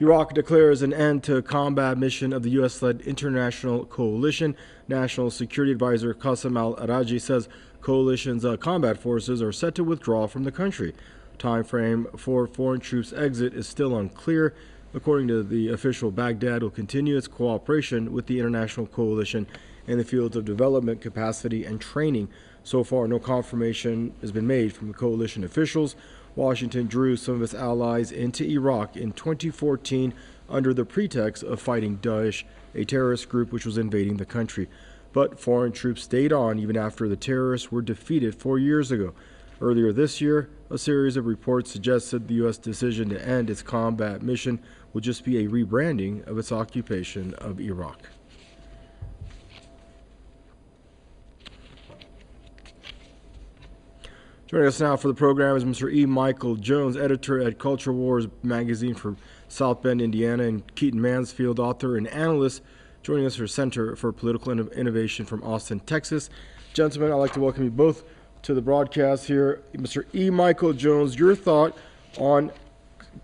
[0.00, 2.80] Iraq declares an end to combat mission of the U.S.
[2.82, 4.54] led international coalition.
[4.86, 7.48] National Security Advisor Qasem al Araji says
[7.80, 10.94] coalition's uh, combat forces are set to withdraw from the country.
[11.36, 14.54] Time frame for foreign troops' exit is still unclear.
[14.94, 19.48] According to the official, Baghdad will continue its cooperation with the international coalition
[19.88, 22.28] in the fields of development capacity and training.
[22.62, 25.96] So far, no confirmation has been made from the coalition officials.
[26.38, 30.14] Washington drew some of its allies into Iraq in 2014
[30.48, 32.44] under the pretext of fighting Daesh,
[32.76, 34.68] a terrorist group which was invading the country.
[35.12, 39.14] But foreign troops stayed on even after the terrorists were defeated four years ago.
[39.60, 42.56] Earlier this year, a series of reports suggested the U.S.
[42.56, 44.60] decision to end its combat mission
[44.92, 48.10] would just be a rebranding of its occupation of Iraq.
[54.48, 55.92] Joining us now for the program is Mr.
[55.92, 56.06] E.
[56.06, 59.14] Michael Jones, editor at Culture Wars magazine for
[59.48, 62.62] South Bend, Indiana, and Keaton Mansfield, author and analyst,
[63.02, 66.30] joining us for Center for Political Innovation from Austin, Texas.
[66.72, 68.04] Gentlemen, I'd like to welcome you both
[68.40, 69.62] to the broadcast here.
[69.74, 70.06] Mr.
[70.14, 70.30] E.
[70.30, 71.76] Michael Jones, your thought
[72.16, 72.50] on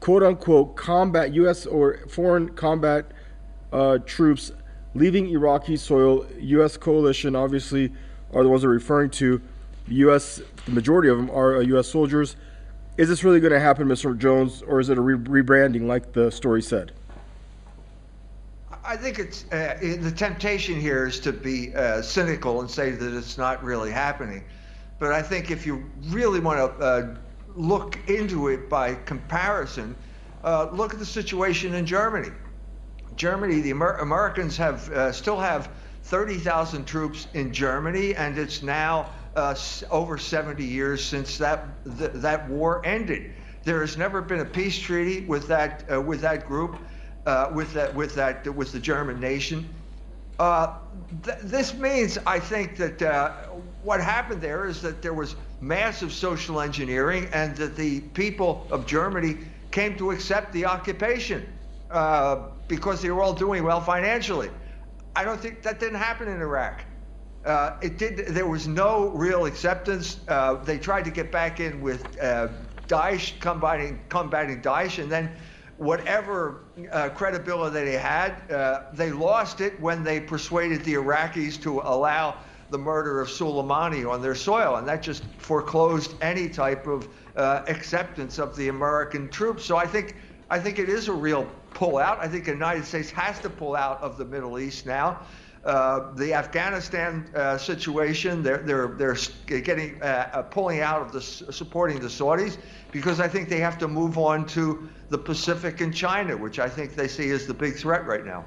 [0.00, 1.64] quote unquote combat, U.S.
[1.64, 3.12] or foreign combat
[3.72, 4.52] uh, troops
[4.92, 6.26] leaving Iraqi soil.
[6.38, 6.76] U.S.
[6.76, 7.90] coalition obviously
[8.34, 9.40] are the ones they're referring to.
[9.88, 10.40] U.S.
[10.64, 11.88] The majority of them are U.S.
[11.88, 12.36] Uh, soldiers.
[12.96, 14.16] Is this really going to happen, Mr.
[14.16, 16.92] Jones, or is it a re- rebranding like the story said?
[18.84, 23.16] I think it's uh, the temptation here is to be uh, cynical and say that
[23.16, 24.44] it's not really happening.
[24.98, 27.16] But I think if you really want to uh,
[27.56, 29.96] look into it by comparison,
[30.44, 32.28] uh, look at the situation in Germany.
[33.16, 35.70] Germany, the Amer- Americans have uh, still have
[36.04, 39.54] 30,000 troops in Germany, and it's now uh,
[39.90, 41.66] over 70 years since that
[41.98, 43.32] th- that war ended.
[43.64, 46.76] There has never been a peace treaty with that uh, with that group,
[47.26, 49.68] uh, with that with that with the German nation.
[50.38, 50.78] Uh,
[51.22, 53.32] th- this means, I think, that uh,
[53.82, 58.86] what happened there is that there was massive social engineering, and that the people of
[58.86, 59.38] Germany
[59.70, 61.46] came to accept the occupation
[61.90, 64.50] uh, because they were all doing well financially.
[65.16, 66.84] I don't think that didn't happen in Iraq.
[67.44, 68.28] Uh, it did.
[68.28, 70.20] There was no real acceptance.
[70.28, 72.48] Uh, they tried to get back in with uh,
[72.86, 75.30] Daesh combating combating Daesh, and then
[75.76, 76.60] whatever
[76.90, 82.36] uh, credibility they had, uh, they lost it when they persuaded the Iraqis to allow
[82.70, 87.62] the murder of Soleimani on their soil, and that just foreclosed any type of uh,
[87.68, 89.64] acceptance of the American troops.
[89.64, 90.16] So I think
[90.48, 92.18] I think it is a real pullout.
[92.20, 95.20] I think the United States has to pull out of the Middle East now.
[95.64, 99.16] Uh, the Afghanistan uh, situation, they're, they're, they're
[99.46, 102.58] getting uh, uh, pulling out of the supporting the Saudis
[102.92, 106.68] because I think they have to move on to the Pacific and China, which I
[106.68, 108.44] think they see as the big threat right now.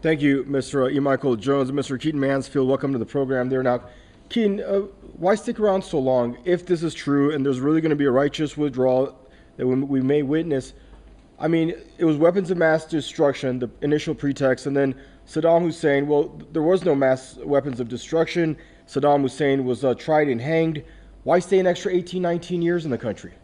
[0.00, 0.90] Thank you, Mr.
[0.90, 0.98] E.
[0.98, 2.00] Michael Jones Mr.
[2.00, 2.66] Keaton Mansfield.
[2.68, 3.62] Welcome to the program there.
[3.62, 3.82] Now,
[4.30, 4.80] Keaton, uh,
[5.18, 8.06] why stick around so long if this is true and there's really going to be
[8.06, 9.18] a righteous withdrawal
[9.56, 10.72] that we may witness?
[11.40, 14.94] I mean, it was weapons of mass destruction, the initial pretext, and then
[15.26, 18.56] Saddam Hussein, well, there was no mass weapons of destruction.
[18.88, 20.82] Saddam Hussein was uh, tried and hanged.
[21.22, 23.34] Why stay an extra 18, 19 years in the country?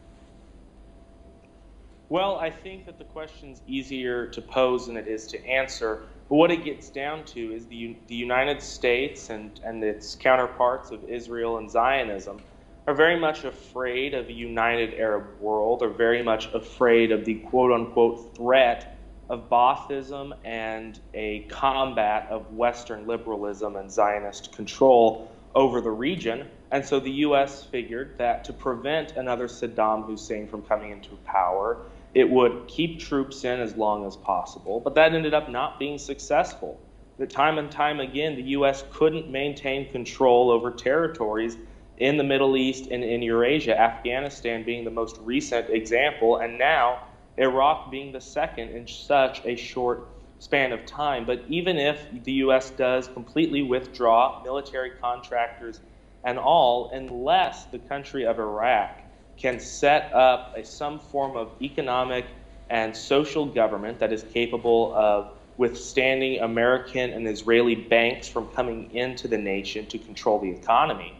[2.09, 6.03] Well, I think that the question's easier to pose than it is to answer.
[6.28, 10.91] But what it gets down to is the, the United States and, and its counterparts
[10.91, 12.41] of Israel and Zionism
[12.87, 17.34] are very much afraid of a united Arab world, are very much afraid of the
[17.37, 18.99] quote unquote threat
[19.31, 26.47] of Baathism and a combat of Western liberalism and Zionist control over the region.
[26.71, 27.62] And so the U.S.
[27.62, 31.78] figured that to prevent another Saddam Hussein from coming into power,
[32.12, 34.81] it would keep troops in as long as possible.
[34.81, 36.78] But that ended up not being successful.
[37.19, 38.84] That time and time again, the U.S.
[38.93, 41.56] couldn't maintain control over territories
[41.99, 46.38] in the Middle East and in Eurasia, Afghanistan being the most recent example.
[46.38, 47.05] And now
[47.37, 50.09] Iraq being the second in such a short
[50.39, 51.24] span of time.
[51.24, 52.71] But even if the U.S.
[52.71, 55.80] does completely withdraw military contractors
[56.24, 59.01] and all, unless the country of Iraq
[59.36, 62.24] can set up a, some form of economic
[62.71, 69.28] and social government that is capable of withstanding American and Israeli banks from coming into
[69.28, 71.16] the nation to control the economy,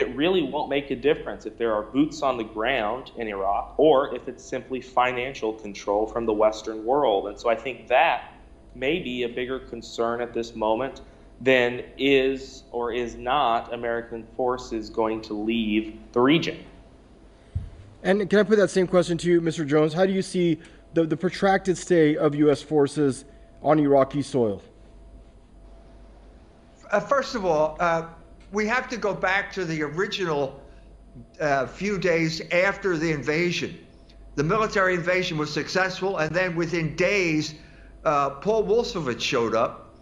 [0.00, 3.74] it really won't make a difference if there are boots on the ground in Iraq
[3.76, 7.28] or if it's simply financial control from the Western world.
[7.28, 8.32] And so I think that
[8.74, 11.02] may be a bigger concern at this moment
[11.40, 16.64] than is or is not American forces going to leave the region.
[18.02, 19.66] And can I put that same question to you, Mr.
[19.66, 19.92] Jones?
[19.92, 20.58] How do you see
[20.94, 22.62] the, the protracted stay of U.S.
[22.62, 23.24] forces
[23.62, 24.62] on Iraqi soil?
[26.90, 28.06] Uh, first of all, uh,
[28.52, 30.60] we have to go back to the original
[31.40, 33.78] uh, few days after the invasion.
[34.36, 37.54] The military invasion was successful, and then within days,
[38.04, 39.94] uh, Paul Wolfowitz showed up,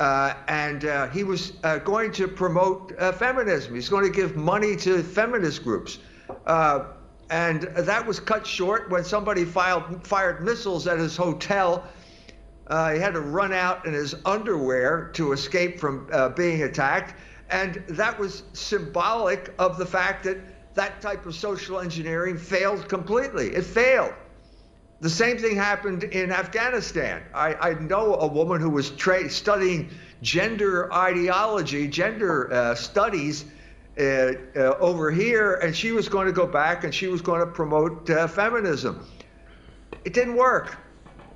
[0.00, 1.52] uh, and uh, he was
[1.84, 3.74] going to promote feminism.
[3.74, 5.98] He's going to give money to feminist groups.
[7.30, 11.88] and that was cut short when somebody filed, fired missiles at his hotel
[12.68, 17.14] uh, he had to run out in his underwear to escape from uh, being attacked.
[17.50, 20.38] And that was symbolic of the fact that
[20.74, 23.48] that type of social engineering failed completely.
[23.48, 24.14] It failed.
[25.00, 27.22] The same thing happened in Afghanistan.
[27.32, 29.90] I, I know a woman who was tra- studying
[30.22, 33.44] gender ideology, gender uh, studies
[33.98, 34.32] uh, uh,
[34.80, 38.10] over here, and she was going to go back and she was going to promote
[38.10, 39.06] uh, feminism.
[40.04, 40.76] It didn't work.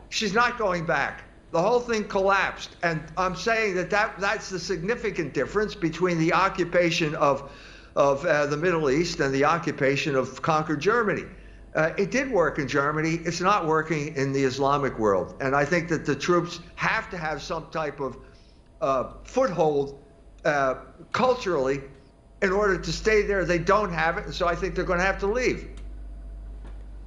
[0.08, 1.22] She's not going back.
[1.52, 2.76] The whole thing collapsed.
[2.82, 7.52] And I'm saying that, that that's the significant difference between the occupation of,
[7.94, 11.24] of uh, the Middle East and the occupation of conquered Germany.
[11.74, 13.20] Uh, it did work in Germany.
[13.24, 15.34] It's not working in the Islamic world.
[15.40, 18.16] And I think that the troops have to have some type of
[18.80, 20.02] uh, foothold
[20.46, 20.76] uh,
[21.12, 21.82] culturally
[22.40, 23.44] in order to stay there.
[23.44, 24.24] They don't have it.
[24.24, 25.68] And so I think they're going to have to leave.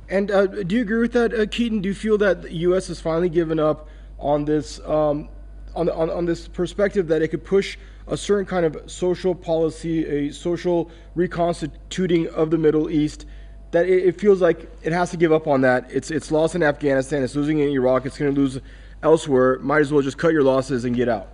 [0.07, 1.81] And uh, do you agree with that, uh, Keaton?
[1.81, 2.87] Do you feel that the U.S.
[2.89, 3.87] has finally given up
[4.25, 5.29] on this um,
[5.75, 7.77] on, on, on this perspective that it could push
[8.07, 13.25] a certain kind of social policy, a social reconstituting of the Middle East?
[13.71, 15.91] That it, it feels like it has to give up on that.
[15.91, 17.23] It's it's lost in Afghanistan.
[17.23, 18.05] It's losing in Iraq.
[18.05, 18.59] It's going to lose
[19.03, 19.59] elsewhere.
[19.59, 21.29] Might as well just cut your losses and get out.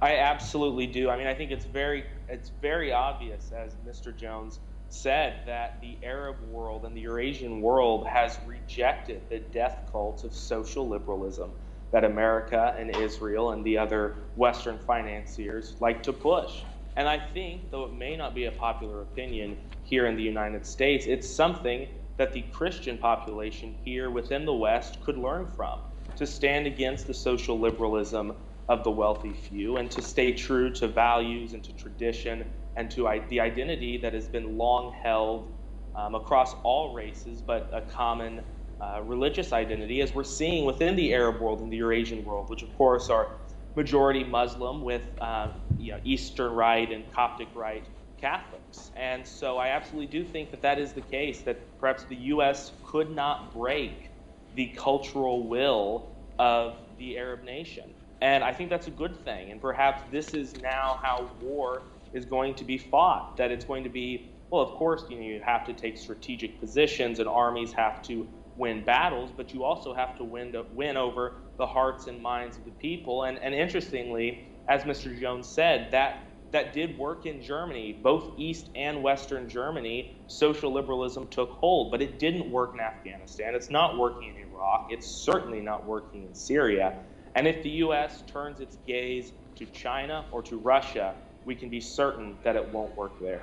[0.00, 1.10] I absolutely do.
[1.10, 4.16] I mean, I think it's very it's very obvious, as Mr.
[4.16, 10.24] Jones said that the Arab world and the Eurasian world has rejected the death cult
[10.24, 11.52] of social liberalism
[11.90, 16.62] that America and Israel and the other Western financiers like to push.
[16.96, 20.66] And I think, though it may not be a popular opinion here in the United
[20.66, 25.78] States, it's something that the Christian population here within the West could learn from
[26.16, 28.34] to stand against the social liberalism
[28.68, 32.44] of the wealthy few and to stay true to values and to tradition
[32.78, 35.52] and to the identity that has been long held
[35.96, 38.40] um, across all races, but a common
[38.80, 42.62] uh, religious identity, as we're seeing within the Arab world and the Eurasian world, which
[42.62, 43.26] of course are
[43.74, 47.84] majority Muslim with uh, you know, Eastern Rite and Coptic Rite
[48.20, 48.92] Catholics.
[48.96, 52.70] And so I absolutely do think that that is the case, that perhaps the U.S.
[52.84, 54.10] could not break
[54.54, 57.90] the cultural will of the Arab nation.
[58.20, 59.50] And I think that's a good thing.
[59.50, 61.82] And perhaps this is now how war
[62.12, 63.36] is going to be fought.
[63.36, 66.60] That it's going to be, well, of course, you know, you have to take strategic
[66.60, 68.26] positions and armies have to
[68.56, 72.56] win battles, but you also have to win, to win over the hearts and minds
[72.56, 73.24] of the people.
[73.24, 75.18] And, and interestingly, as Mr.
[75.18, 81.26] Jones said, that that did work in Germany, both East and Western Germany, social liberalism
[81.28, 83.54] took hold, but it didn't work in Afghanistan.
[83.54, 84.86] It's not working in Iraq.
[84.90, 87.00] It's certainly not working in Syria.
[87.34, 88.22] And if the U.S.
[88.26, 91.14] turns its gaze to China or to Russia,
[91.48, 93.42] we can be certain that it won't work there.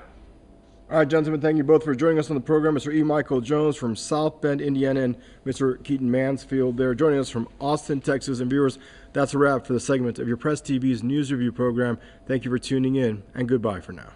[0.92, 2.76] All right, gentlemen, thank you both for joining us on the program.
[2.76, 2.94] Mr.
[2.94, 3.02] E.
[3.02, 5.84] Michael Jones from South Bend, Indiana, and Mr.
[5.84, 8.40] Keaton Mansfield there joining us from Austin, Texas.
[8.40, 8.78] And viewers,
[9.12, 11.98] that's a wrap for the segment of your Press TV's news review program.
[12.28, 14.12] Thank you for tuning in, and goodbye for now.